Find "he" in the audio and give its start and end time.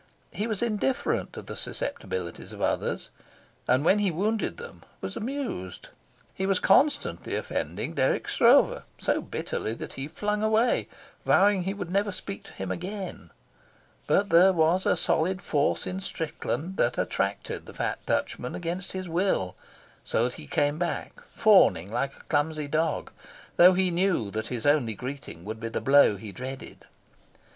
0.31-0.47, 3.99-4.09, 6.33-6.47, 9.93-10.07, 11.65-11.75, 20.33-20.47, 23.75-23.91, 26.15-26.31